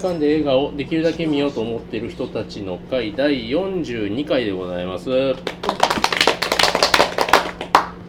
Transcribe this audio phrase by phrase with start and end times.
[0.00, 5.10] 映画館で映画をできるだけ見ようと思っている人たちの会第42回でございます。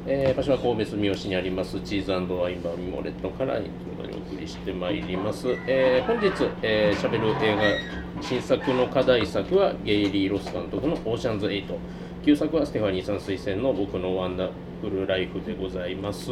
[0.07, 2.17] えー場所は神戸住吉にありますチーズワ
[2.49, 5.49] インバーミモレットからいつもお送りしてまいります。
[5.67, 6.31] えー本日、
[6.61, 11.65] えー、しゃべる映画新作の課題作はゲイリー・ロス監督の「オーシャンズ8」
[12.25, 14.49] 旧作はステファニーさん推薦の「僕のワンダ
[14.81, 16.31] フルライフ」でございます。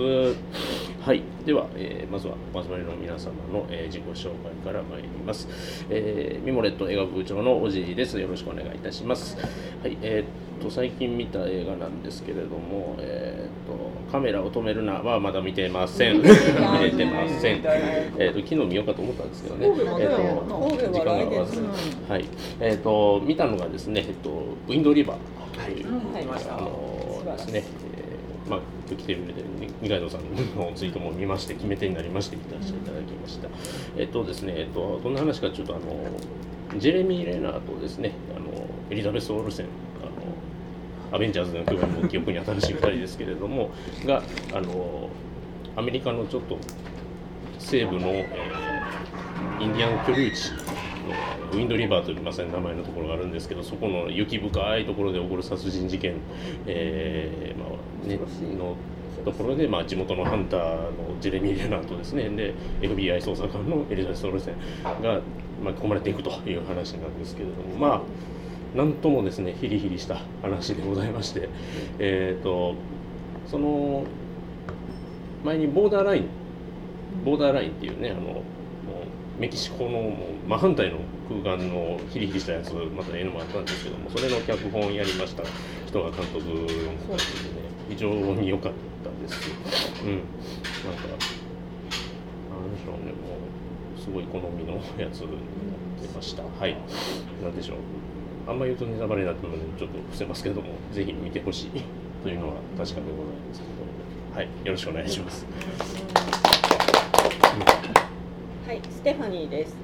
[1.09, 5.47] はい、では、えーまずはお集まりの皆様の、えー自己紹介から参ります。
[5.89, 8.19] えーミモレット映画部長のおじいです。
[8.19, 9.35] よろしくお願いいたします。
[9.81, 16.17] はい、えーっと最近見た映画なんですけれども、えーっとカメラを止めるなはまだ見てません。
[16.17, 17.61] 見れてません。
[17.65, 19.65] えーっと昨日見ようかと思ったんですけどね。
[19.65, 21.59] えーっと時間が合わず
[22.07, 22.25] はい、
[22.59, 24.29] えー、と見たのがですね、えっと、
[24.67, 25.17] ウィンドリバー
[25.65, 27.63] という、はいあのですね、
[27.95, 27.98] えー
[28.49, 29.43] まあ、来てる上で
[29.81, 33.47] 二階堂さんのツイートも見まして決め手になりましていただいただきました。
[33.97, 39.67] えっとですね、えっとどんな話かちょっとあのジェレミー・レナーとですね、あのエリザベス・オールセン。
[40.01, 43.71] あのアベンジャーズの共演も記憶に新しい2人ですけれども
[44.05, 44.21] が
[44.53, 45.09] あの
[45.75, 46.57] アメリカのちょっと
[47.57, 48.79] 西部の、えー
[49.59, 50.51] インディアン居留地
[51.51, 56.15] ウィンドリバーというまさに名前のところがあるんですけどそこの雪深いところで起こる殺人事件、
[56.67, 58.19] えーまあね、
[58.57, 58.75] の
[59.25, 62.29] ところで、まあ、地元のハンターのジェレミー・レナーとですね。
[62.29, 64.55] で FBI 捜査官のエリザベス・オルセン
[65.01, 65.21] が
[65.63, 71.49] 巻き込まれていくという話なんですけれどもまあなんともですねヒリヒリした話でございまして
[71.99, 72.75] えっ、と
[73.47, 74.05] その
[75.43, 76.27] 前にボーダーライン
[77.25, 78.41] ボーダーラインっていうねあの
[79.39, 80.09] メキシコのも
[80.45, 85.43] う真反対の空間のヒリヒリしたやつまた絵のもあったんですけどもそれの脚本やりました。
[85.87, 86.77] 人が監督をやっててね
[87.89, 89.49] 非常に良かったです
[90.03, 90.15] うん。
[90.15, 93.39] なんかなんでしょうねも
[93.97, 96.77] うすごい好みのやつになってましたはい
[97.41, 97.77] なんでしょう
[98.47, 101.69] あんま言うとネタバレになってるのでちょっと伏せますけどもぜひ見てほしい。
[102.23, 104.37] というのは確かでございますけど。
[104.37, 104.47] はい。
[104.65, 105.45] よろしくお願いします。
[108.69, 109.75] はい、ステファニーです。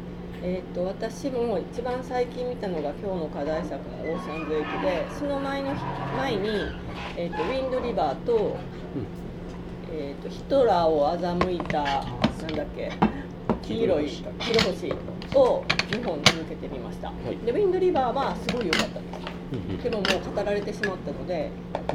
[0.43, 5.81] えっ、と私も一番最近見たのが今日の課題作のオーシャンズ駅で、その前の日
[6.15, 6.49] 前に
[7.17, 8.55] えっ、とウィンドリバーと、
[9.91, 12.91] えっ、とヒトラーを欺いたなんだっけ
[13.63, 14.91] 黄色い黄黄色星
[15.33, 17.09] を2本続けてみました。
[17.09, 19.83] いでウィンドリバーはすごい良かったです。
[19.83, 21.49] でももう語られてしまったので、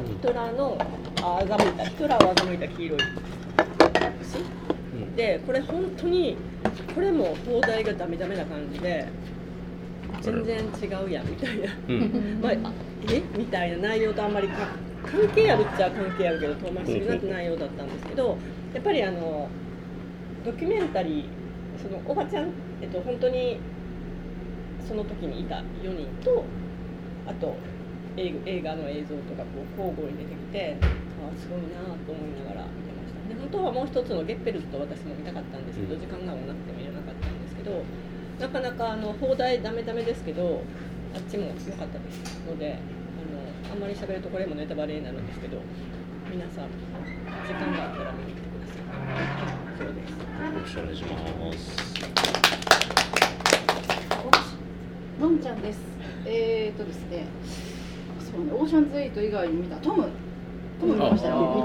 [0.09, 0.75] ヒトラーの
[1.23, 2.99] あ欺いたヒトラーを欺いた黄色い
[4.19, 4.61] 星。
[5.15, 6.35] でこれ本当に
[6.93, 9.07] これも放題がダメダメな感じで
[10.21, 12.39] 全然違うやんみたいな、うん。
[12.41, 12.73] まあ、あ
[13.09, 13.21] え？
[13.37, 14.67] みたいな内容とあんまりか
[15.03, 18.37] 関係あるっちゃ関係あるけど遠回しになった内容だったんですけど
[18.73, 19.47] やっぱりあの
[20.45, 21.25] ドキュメンタリー
[21.81, 22.49] そのおばちゃん、
[22.81, 23.59] えっと、本当に
[24.87, 25.63] その時にいた4
[25.95, 26.43] 人と
[27.25, 27.55] あと
[28.17, 30.85] 映映画の映像とかこう交互に出てきてあ
[31.39, 33.00] すごいなと思いながら見てました
[33.31, 36.01] で本当はもう一つのゲッペルズと私も見たかったんですけど、うん。
[36.01, 37.83] 時間が合わなくて見れなかったんですけど
[38.39, 40.63] なかなかあの放題ダメダメですけど
[41.15, 45.57] あっちも良かったですのであのあんまり喋るとこれもネタバレになるんですけど
[46.29, 46.67] 皆さん
[47.47, 48.83] 時間があったら見に来てください。
[49.77, 50.07] そうで
[50.67, 52.01] すよろしくお願いします。
[55.19, 55.79] のんちゃんです。
[56.25, 57.25] えーとですね、
[58.19, 59.75] そうね、オーシャンズ8以外に見た。
[59.77, 60.09] トム、
[60.81, 61.63] トム見ましたよ。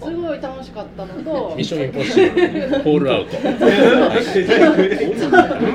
[0.00, 1.54] すごい楽しかったのと。
[1.56, 3.36] ミッ、ションインポッシブル、ホールアウト。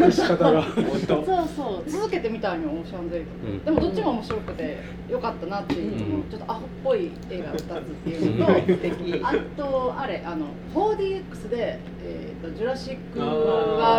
[0.10, 1.90] そうそう。
[1.90, 3.20] 続けてみたいのオーシャンズ8。
[3.20, 3.24] う
[3.56, 3.66] ん。
[3.66, 4.78] でもどっちも面白くて
[5.10, 7.66] 良かったなっていう、うんちょっとアホっぽい映画2つっ
[8.04, 9.22] ていうのと、素敵。
[9.24, 13.26] あとあれあの 4DX でえーとジュラシックワ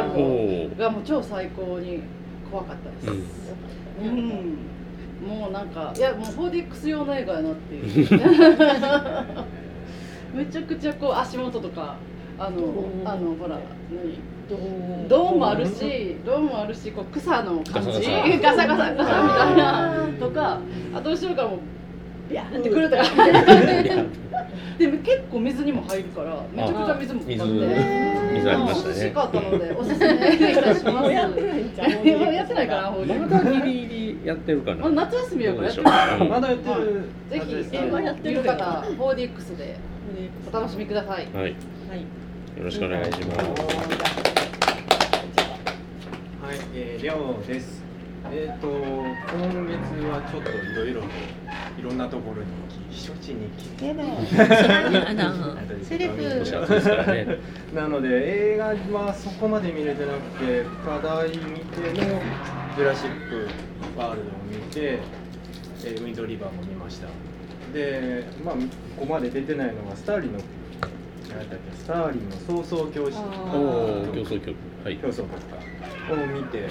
[0.06, 2.00] ールおドがもう超最高に
[2.50, 3.20] 怖かったです。
[4.02, 4.08] うん。
[4.08, 4.56] うん、
[5.26, 8.08] もうなんかいやもう 4DX 用の映画やなっていう。
[10.34, 11.96] めちゃくちゃこう足元とか
[12.38, 13.58] あのあのほら
[13.90, 14.16] 何
[15.08, 17.88] ドームもあるしドームもあるしこう草の感じ。
[18.40, 18.94] ガサガサ。
[18.94, 20.58] ガサガサガサみたいなとか
[20.94, 21.58] あと後ろからもう
[22.30, 23.02] ビャーンってくるとか。
[24.78, 27.42] でも結構水にも入るからめちゃくちゃ水もかかって。
[27.42, 27.46] 水
[28.32, 28.94] 水ありましたね。
[28.94, 30.84] 涼しかったのでおすすめいたします。
[30.84, 34.82] もうやってないかな 4DX まだギリギリやってるかな。
[34.82, 36.28] まあ夏休みやからやってどうでしょう。
[36.28, 37.04] まだやってる。
[37.30, 38.42] ぜひえまだやってる。
[38.42, 39.76] 見る方 4DX で
[40.52, 41.28] お楽しみください。
[41.32, 41.56] はい、よ
[41.88, 42.04] はい。
[42.62, 43.20] ろしくお願いします。
[46.42, 47.80] はい、えー、りょうです。
[48.32, 51.08] えっ、と今月はちょっといろいろと
[51.78, 52.48] いろんなところに
[52.90, 54.02] 行き避暑地に行きやだ
[55.10, 57.26] あなセレブ年暑いですからね。
[57.74, 58.66] なので映画
[58.98, 62.20] はそこまで見れてなくて課題見ての
[62.76, 63.48] 「ジュラシック・
[64.00, 64.98] ワールド」を見て、
[65.84, 67.08] えーウィンドリバーも見ました。
[67.72, 68.60] でまあこ
[69.00, 70.38] こまで出てないのがスターリンの
[71.28, 73.20] 何だっけスターリンの早々教師あ
[73.54, 74.54] おお競争曲
[74.84, 74.96] はい。
[74.96, 76.68] 競争とかを見て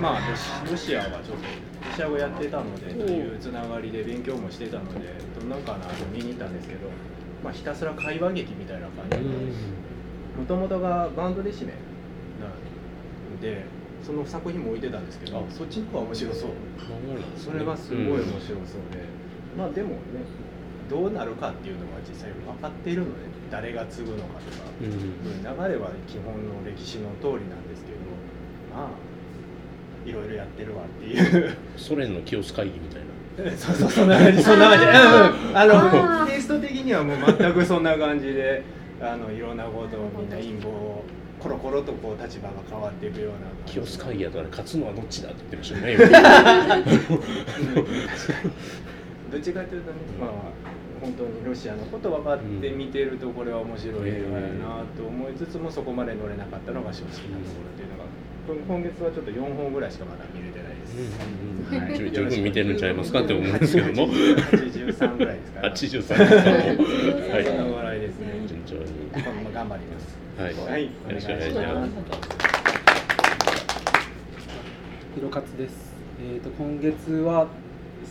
[0.00, 0.20] まあ
[0.68, 5.00] ロシアはちょっとロシア語やってたのでというつながりで勉強もしてたので
[5.38, 6.80] どんなんかなと見に行ったんですけど
[7.44, 9.22] まあひたすら会話劇みたいな感じで
[10.36, 11.72] もともとがバンドで締め
[12.40, 13.64] なんで
[14.02, 15.42] その作品も置いてたんですけどあ。
[15.48, 16.50] そっちの方が面白そう。
[17.36, 19.04] それがすごい面白そうで、
[19.56, 19.96] まあでもね
[20.90, 23.12] どうなるかっていうのは実際分かっているので
[23.50, 24.90] 誰が継ぐのかとか、うん。
[24.90, 27.98] 流れは基本の歴史の通りなんですけど
[28.74, 28.88] まあ
[30.04, 31.56] いろいろやってるわっていう。
[31.76, 33.12] ソ連の清須会議みたいな。
[33.56, 34.42] そうそうそんな感じ。
[34.42, 34.84] そんな感じ
[35.54, 38.62] あのテイスト的にはもう全くそんな感じで
[39.00, 41.04] あのいろんなことをみんな陰謀を
[41.42, 45.94] コロコロとこう立場が変わっていくような清須会議やから勝つのはどっちだって言ってましたよね。
[45.94, 48.52] うん確かに
[49.32, 50.30] どっちかというとね、まあ
[51.00, 58.04] 本当にロシアのこと分かって見てるとこれは面白い映画やなと思いつつもそこまで乗れなかったのが正直なところっていうのが
[58.46, 60.96] こ今月はちょっと4本ぐらいしかまだ見れてないです。
[60.96, 64.12] うんうん十分見てるんちゃいますかって思うんですけども。
[64.12, 65.60] 83ぐらいですか。
[65.60, 67.44] 83ですかもうはい。
[67.44, 68.46] そのぐらいですね。
[68.46, 68.80] 順調に。
[68.80, 69.01] まあ
[69.62, 70.18] 頑張ります。
[70.38, 70.84] はい、はい。
[70.86, 71.92] よろしくお願いします。
[75.14, 75.94] ひろかつです。
[76.20, 77.46] えっ、と今月は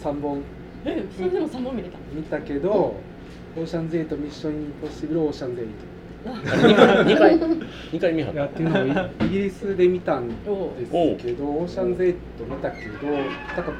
[0.01, 0.41] 三本。
[0.85, 1.97] えそれでも3本見れた。
[2.13, 5.67] 見たけど、オーシャンズエイトミッションインポッシブルオーシャンズエイ
[6.23, 7.37] 2回。
[7.37, 10.41] 2回見はやっていうのをイイギリスで見たんです
[11.25, 13.71] けど、オーシャンズエイト見たけど、なんかと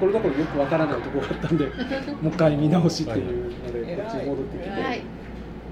[0.00, 1.66] ころどころよくわからないところがあったんで、
[2.22, 4.70] もう一回見直しっていうのでこっちに戻ってきて。
[4.70, 5.21] はい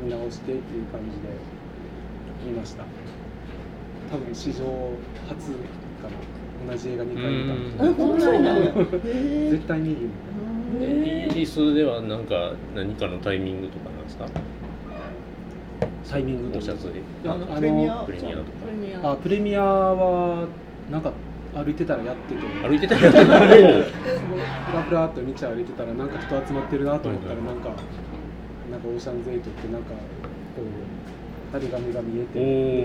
[0.05, 1.29] 見直してっていう感じで
[2.47, 2.85] 見ました。
[4.11, 4.65] 多分史上
[5.29, 5.53] 初
[6.03, 6.73] かな。
[6.73, 7.85] 同じ映画2回見た。
[7.85, 8.19] ん。
[8.19, 8.21] で。
[8.25, 8.73] そうなんだ
[9.51, 10.09] 絶対見るよ。
[11.27, 14.27] イギリスではなんか何かのタイミングとかなんですか？
[16.11, 17.95] タイミングおシャツであのプレミア？
[17.95, 18.07] とか。
[18.07, 19.11] プレミア。
[19.13, 20.47] あプレミアは
[20.91, 21.13] なんか
[21.55, 22.41] 歩いてたらやってて。
[22.69, 23.85] 歩いてたやつがある
[24.71, 27.71] ふらふらっと道歩いてたらなんか人集まってるなと思ったらなんか
[28.71, 29.97] なんかオーシャンズエイトってなんかこ
[30.63, 30.65] う
[31.53, 32.27] 張り紙が見えお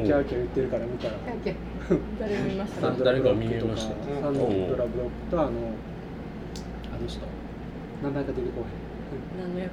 [0.02, 1.14] てキャーキャー言ってるから見たら
[2.20, 2.82] 誰も見ました？
[2.82, 3.94] さ誰か見えました？
[4.22, 5.52] サンドラブロックとあのあ
[7.02, 7.20] の人。
[8.04, 8.66] 名前が出てこ
[9.40, 9.72] 何の役？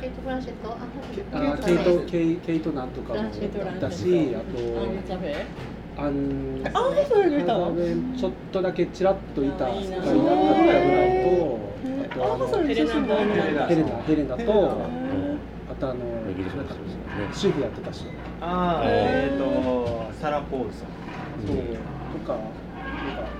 [0.00, 0.72] ケイト・ブランシェット。
[0.72, 3.80] あケイトケイケイトなんとかもケイトランシェット。
[3.86, 4.38] だしあ
[4.82, 5.32] アンナチャフェ？
[5.32, 7.72] とアンあそういうのいたの
[8.16, 9.96] ちょっとだけちらっといたあいいな。
[10.00, 11.58] 使いだったぐらいと
[12.16, 14.78] あとヘレナヘレナと
[15.72, 16.00] あとあの
[17.32, 18.06] 主婦やってた人。
[18.42, 20.88] ああ、えっ、とサラポールさん。
[21.46, 21.56] そう。
[22.12, 23.32] とかなんか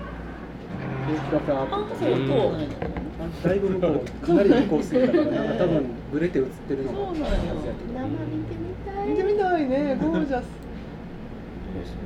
[3.44, 6.98] だいぶ向こうかなり向こう過ぎたからなんか多分ブレて映ってるのが。
[7.00, 10.44] はずやけど生見てみたい見てみたいね、ゴージャス。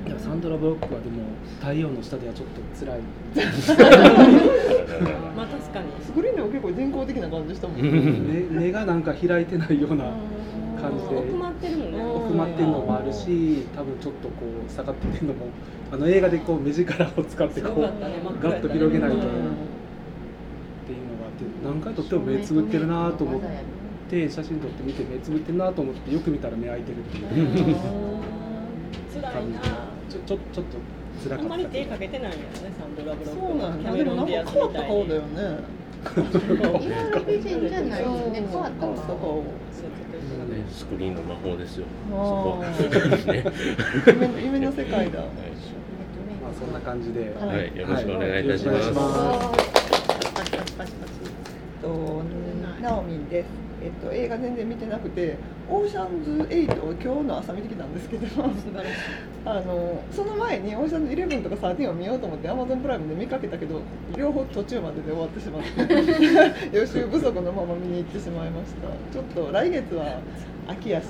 [0.06, 1.22] いやサンドラ・ブロックはでも
[1.60, 3.00] 太陽の下ではちょっと辛い。
[5.36, 5.86] まあ確かに。
[6.00, 7.90] スクリーンでも結構人工的な感じでしたもんね。
[8.52, 10.04] 目目がなんか開いてないような
[10.80, 11.16] 感じで。
[11.16, 11.98] 奥まってるもんね。
[12.04, 14.34] 奥まってるのもあるし多分ちょっとこ
[14.66, 15.46] う下がってるのも
[15.92, 17.90] あの映画でこう目力を使ってこうガ
[18.52, 19.16] ッと広げないと。
[19.16, 19.32] っていう
[20.98, 23.40] うんのがあって何回撮っても目つぶってるなと思っ
[24.08, 27.22] て写真撮ってみて目つぶってるなと思ってよく見たら目開いてるってい
[27.72, 27.76] う
[29.22, 29.64] 感じで
[30.08, 30.78] ちょちょちょっと
[31.22, 31.90] 辛あんまりかったけど。
[31.90, 32.44] 手かけてないよね
[32.78, 33.92] サンドラブロックそうなんだ。
[33.92, 35.76] でもなんか変わった顔だよね。
[37.26, 38.46] 美人じゃないですね。
[38.50, 39.42] 変わった顔。
[40.46, 41.86] ねスクリーンの魔法ですよ。
[44.42, 45.20] 夢の世界だ。
[46.42, 47.34] まあそんな感じで。
[47.38, 49.52] はい、はい、よろしくお願いいたします、は
[51.78, 51.82] い。
[51.82, 52.22] と
[52.80, 53.65] ナオミンです。
[53.86, 55.36] えっと映画全然見てなくて、
[55.70, 58.26] オーシャンズ8を今日の朝見てきたんですけど、
[59.44, 63.80] あのその前にオーシャンズ11とか13を見ようと思ってアマゾンプライムで見かけたけど
[64.16, 68.88] 両方途中までで終わってしまって 予習不足のまま見に行ってしまいました。
[69.12, 70.18] ちょっと来月は
[70.66, 71.04] 秋やし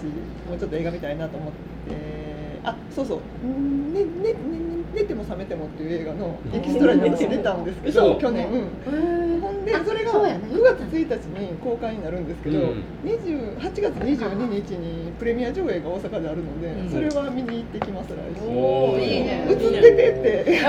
[0.51, 1.53] もうちょっと映画見たいなと思っ
[1.89, 2.27] て。
[2.63, 3.19] あそうそう。
[3.43, 4.66] うんねねね
[4.97, 18.47] 寝ても覚めてもっていう映画のエキストラに私出たんですけど、去年、ほんでそれが9月1日に公開になるんですけど、うん、8月22日にプレミア上映が大阪であるので、それは見に行ってきます来週。
[18.49, 19.47] おいいね。
[19.51, 20.61] 映っててって。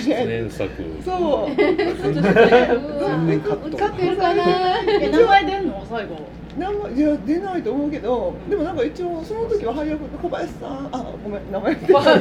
[0.00, 0.70] 出演作。
[1.04, 1.56] そう。
[1.58, 3.76] 全然カット。
[3.76, 4.82] かってるかな。
[4.84, 6.45] 名前出んの最後。
[6.58, 12.18] 名前いや出ないと思うけどでもなんか一応その時は配役小林さんあごめん名前名前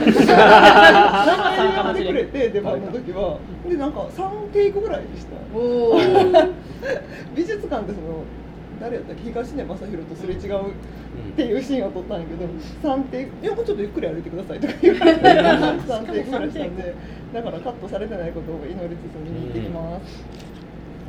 [1.94, 3.38] でくれて出番の時は。
[3.68, 5.36] でなんか3テイクぐらいでした。
[7.36, 8.24] 美術館でその
[8.80, 9.24] 誰やったっけ？
[9.30, 10.72] 東根正弘とすれ違うっ
[11.36, 15.20] ていうシーンを撮ったんやけど3テイクいやもうちょっとゆっくり歩いてくださいとか言われて。
[15.22, 16.94] 3テイクぐらいしたんで
[17.34, 20.24] だからカットされてないことを祈りつつ見に行ってきます。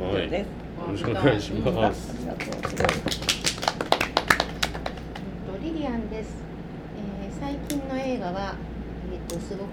[0.01, 0.31] はい。
[0.31, 0.45] よ
[0.91, 2.15] ろしくお願いします。
[5.63, 6.43] リリアンです。
[7.23, 8.55] えー、最近の映画は
[9.13, 9.71] えっ、とすごく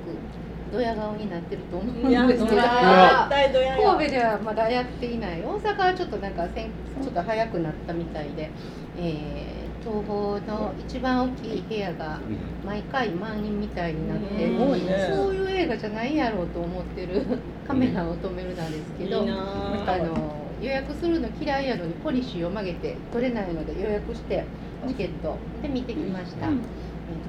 [0.72, 5.41] ドヤ顔になってると思うんですけど、神戸ではまだやっていない。
[5.41, 6.67] 大阪はちょっとなんかせん
[7.01, 8.50] ちょっと早くなったみたいで、
[8.98, 12.17] えー東宝の一番大きい部屋が
[12.65, 14.57] 毎回満員みたいになって、
[15.13, 17.25] そういう映画じゃないやろうと思ってる。
[17.67, 24.46] カメラを止めるなんですけど、あの予約するの嫌いやのにポリシーを曲げて取れないので予約して
[24.88, 25.36] チケット。
[25.62, 26.50] で見てきました。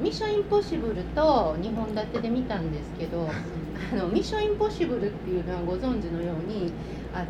[0.01, 3.27] ミッションインポッシブルと2本立てで見たんですけど
[3.93, 6.73] あのミッションインポッシブルっていうのはご存知のように
[7.13, 7.27] あの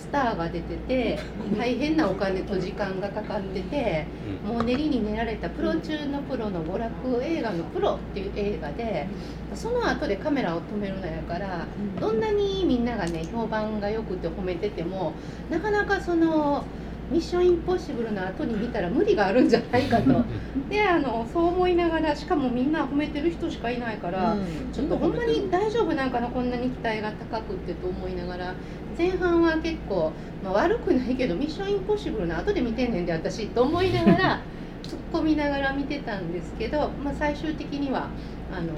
[0.00, 1.18] スターが出てて
[1.56, 4.06] 大変なお金と時間がかかってて
[4.44, 9.06] もう練りに練られたプロ中のプロの娯楽映画のプロっていう映画で
[9.54, 11.66] その後でカメラを止めるのやから
[12.00, 15.12] どんなにみんながね評判が良くて褒めてても
[15.50, 16.64] なかなかその。
[17.10, 20.24] ミッションインポッシブルの後に見たら無理があるんじゃないかと。
[20.70, 28.54] であのそう思いながらしかもみんな褒めてる人しかいないから、うん、ちょっとほんまに大丈夫なんかなこんなに期待が高くってと思いながら。
[28.98, 30.12] 前半は結構、
[30.44, 34.40] まあ、悪くないけどミッションインポッシブルの後で見てんねんで私と思いながら
[34.82, 38.08] 突っ込みながら見てたんですけど、まあ、最終的には
[38.52, 38.68] あの、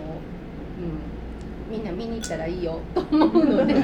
[1.70, 3.74] うん、みんな見に行ったらいいよと思うので。
[3.74, 3.82] あの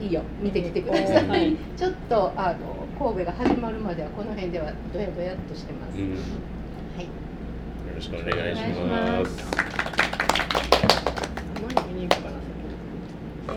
[0.00, 0.22] いいよ。
[0.40, 6.16] 見てきてください、はい、ちょっとあの神戸が始まるまではこの辺ではどやどやっとしてます、うん、は
[7.00, 7.04] い。
[7.04, 7.10] よ
[7.94, 9.66] ろしくお願いします。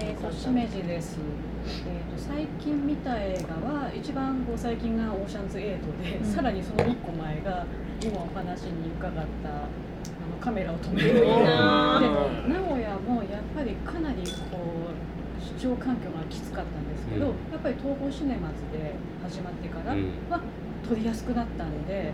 [0.02, 1.18] えーと、しめじです、
[1.86, 5.68] えーと、最近見た映画は一番こう最近が「オーシャンズ8で」
[6.12, 7.66] で、うん、さらにその1個前が
[8.02, 9.68] 今お話に伺ったあの
[10.40, 11.28] カメラを止めるで名
[12.68, 14.99] 古屋もやっぱりかなりこう
[15.40, 18.94] 視聴環境がきつかったんですけど、うん、やっぱり東宝シネマズで
[19.24, 19.96] 始まってから
[20.30, 20.42] は
[20.88, 22.12] 撮りやすくなったんで、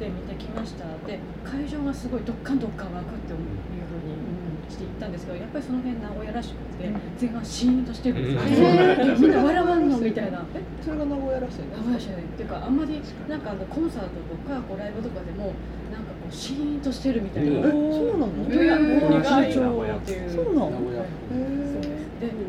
[0.00, 0.84] で見てきました。
[1.06, 6.90] で会場がすごいどっかんどっかん湧くっていうふうに、うん、していったんですけどやっぱりその辺名古屋らしくて、
[7.20, 9.98] 前半シーンとしてるんですよ、ね、みんな笑わんの？
[9.98, 10.44] みたいな。
[10.54, 12.08] え それが名古屋らしい名古屋らしい。
[12.08, 15.52] っていうかあんまりなんかあのコンサートとかこうライブとかでも
[15.92, 18.26] なんかこうシーンとしてるみたいな、そうなの？
[18.26, 20.30] 本当に緊張っていう。
[20.30, 20.80] そうなの？
[20.90, 21.61] で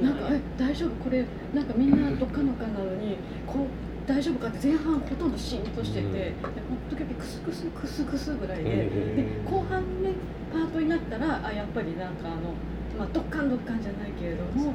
[0.04, 0.90] なんかえ大丈夫？
[1.04, 3.18] これなんかみんなどっかのかなのに
[3.48, 6.52] こう大丈夫かって前半ほとんどシーンとしてて、でほっ
[6.90, 10.12] とけびクスクスクスクスぐらいで,、で後半ね
[10.52, 12.54] パートになったらあやっぱりなんかあの、
[13.00, 14.74] まあ、どっかんどっかんじゃないけれども。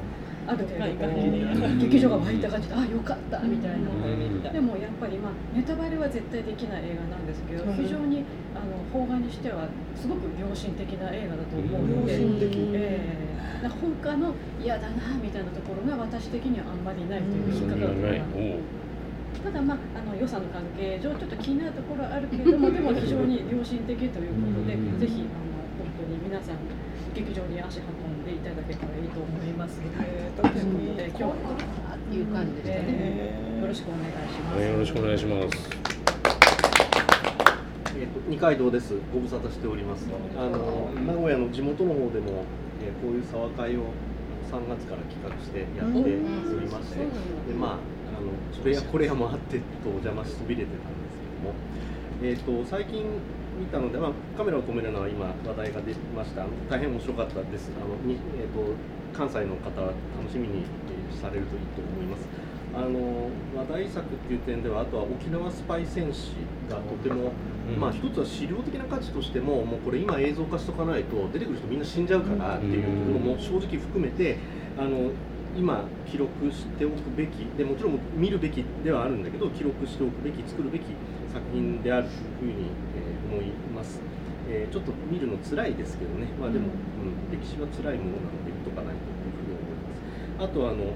[0.49, 3.77] ある程度こう劇場が湧いた感じで、あよかったみたい
[4.43, 8.25] な、でもやっぱり、まあ、ネタバレは絶対できない映画なんですけど、非常に
[8.57, 18.79] あの邦画にしてはすごく良心的な映画だと思うので、えー、なんか本家の嫌だなみたいなところが私的にはあんまりないという引っかかるかな
[19.39, 25.58] ただまあ、あの予算の関係上ちょっと気になるところはあるけれども でも非常に良心的ということでぜひあの本
[25.99, 26.57] 当に皆さん
[27.15, 31.35] 劇場に足運んでいただけたらいいと思いますので、ということで今日は
[31.97, 34.63] っていう感じでしたね、よろしくお願いします。
[34.63, 35.49] よろしくお願いします。
[37.99, 38.95] えっと二階堂です。
[39.13, 40.07] ご無沙汰しております。
[40.39, 42.45] あの名古屋の地元の方でも、
[42.81, 43.91] えー、こういう沢会を
[44.47, 46.05] 3月から企画してやってお
[46.61, 51.55] りまして、でまああのそれやこれやもあってとお邪魔しそびれてたんですけども、
[52.23, 53.05] えっ、と最近
[53.61, 56.45] 見たので、まあ、カメラを止めるのは今話題が出ました。
[56.69, 57.71] 大変面白かったです。
[57.79, 58.75] あのに、えーと、と
[59.13, 60.65] 関西の方は楽しみに
[61.21, 62.27] されるといいと思います。
[62.75, 66.33] あの話題作っていう点ではあとは沖縄スパイ戦士
[66.69, 67.33] がとても、
[67.69, 74.39] うん、まあ一つは資料的な価値としてももうこれ今映像化しとかないと出てくる人みんな死んじゃうからっていうのも正直含めて
[74.77, 75.11] あの
[75.57, 80.85] 今記録しておくべきでもちろん見るべきではあるんだけど記録しておくべき作るべき
[81.33, 82.67] 作品であるというふうに、
[82.97, 84.01] えー、思います。
[84.51, 90.45] えー、ちょっと見るの辛いですけどね、まあ、でも、うん、歴史は辛いものなので見とかないというふうに思います。
[90.45, 90.95] あとあの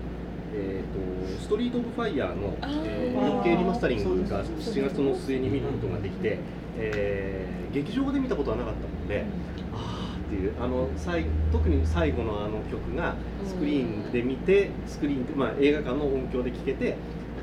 [0.55, 6.39] えーと、ストリート・オブ・ファイヤーの、えー、4K リマスタリングが7月の末に見ることができて、
[6.77, 9.25] えー、劇場で見たことはなかったので、
[9.73, 13.15] ああっていうあの最特に最後のあの曲が
[13.47, 16.97] スクリーンで見てスクリーンまあ、映画館の音響で聴けて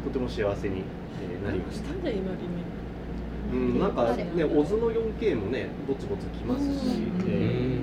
[0.03, 0.83] とても幸せに、
[1.21, 1.89] えー、なりました。
[3.51, 7.79] うん、なんかね、オズの 4K もね、ぼつぼつきますし、え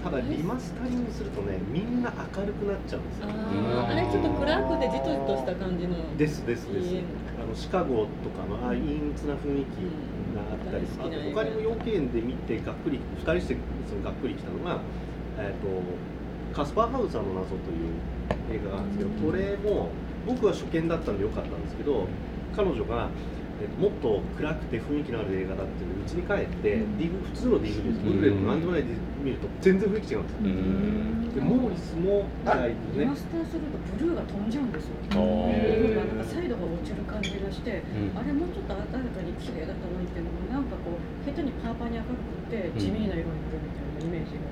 [0.00, 3.26] ー、ただリマスタリングするとね、みんな明るくなっちゃうんですよ。
[3.28, 6.16] あれちょっと暗くてじとじとした感じの。
[6.16, 6.94] ですですです。
[7.40, 9.88] あのシカゴとかのああ陰鬱な雰囲気
[10.36, 13.56] があったり、あと他にも 4K で見てがっくり2人して
[13.88, 14.80] そのがっくりきたのが、
[15.38, 15.82] えっ、ー、と
[16.52, 17.96] カスパーハウザーの謎という
[18.52, 19.88] 映画があるんですけど、これも
[20.26, 22.06] 僕は初見だったんでよかったんですけど、
[22.54, 23.08] 彼女が
[23.66, 26.94] もっと暗くて雰囲気のある映画だっていううちに帰って、うん、
[27.34, 28.88] 普通の DVD ブルーレイの何でもないで
[29.22, 30.38] 見ると全然雰囲気違うんですよ、
[31.34, 32.76] でモーリスもね。
[32.94, 34.94] リマスターするとブルーが飛んじゃうんですよ。
[35.10, 35.16] な
[36.04, 37.84] んかサイドが落ちる感じがして、う
[38.14, 44.46] ん、あれもうちょっと鮮やかに綺麗だったのにっていうのもなんかこう下手にパーパーに明るくて地味な色になるみたいなイメージが。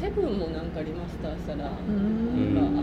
[0.00, 1.72] セブンもなんかリマスターしたらなん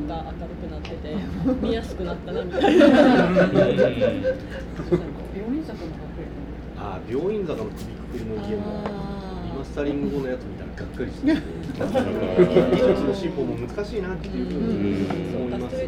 [0.08, 1.16] か赤明るくなってて
[1.62, 2.88] 見やすくなったなみたいな
[7.12, 8.88] 病院坂の首くくりの家も
[9.44, 11.36] リマスタリング後のやつ見たらがっかりして技
[12.88, 15.76] 術の進歩も難しいなっていうふうに思います。
[15.76, 15.88] で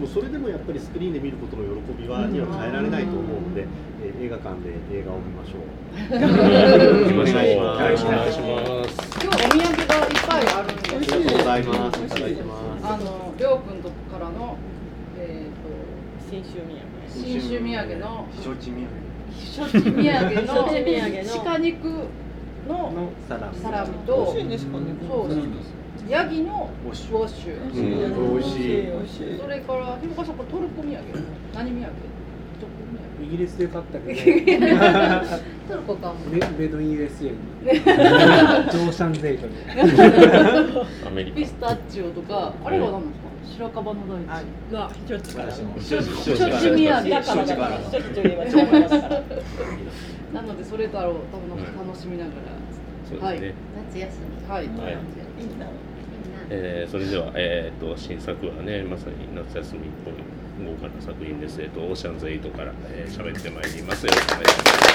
[0.00, 3.66] もそれでもやっぱりスクリーンで見ることの喜びはには変えられないと思うので、
[4.00, 5.66] えー、映画館で映画を見ましょう。
[6.06, 8.38] お願いします。
[8.38, 10.76] 今日お土産がいっぱいあるん。
[10.78, 10.94] で。
[10.94, 11.98] ありがとうございます。
[11.98, 12.86] いただいてます。
[12.86, 13.82] あのりょうくん。
[13.82, 14.56] とからの
[15.18, 16.78] えっ、と新州土産。
[17.08, 19.09] 新州土産の避暑地土産。
[19.30, 20.02] 避暑地土産
[20.46, 20.50] の
[21.44, 21.74] 鹿肉
[22.68, 23.50] のサラ
[23.84, 23.92] ミ。
[24.06, 24.40] と、そう
[26.08, 27.18] ヤギのウォッシュ。
[27.18, 27.24] 美
[28.40, 29.38] 味しい。
[29.38, 30.98] それからひもかさんこれトルコ土産。
[31.54, 31.92] 何土産？
[33.22, 34.20] イギリスで買ったけど。
[35.68, 36.08] トルコか。
[36.14, 38.92] もベベドイン USA にジョー。
[38.92, 39.52] シャンゼイトに
[41.32, 42.54] ピスタチオとか。
[42.64, 43.29] あれは何ですか？
[43.44, 47.70] 白樺の大地が一つから一つ土産だからだから
[50.32, 52.30] なのでそれだろう多分楽しみなが
[53.20, 53.54] ら、はい、
[53.90, 54.98] 夏休みはい、はい
[56.52, 60.14] えー、それでは、えーと、新作はねまさに夏休みっぽい
[60.66, 64.89] 豪華な作品です、えーと、オーシャンズ8から喋、えー、ってまいりますよろしくお願いします。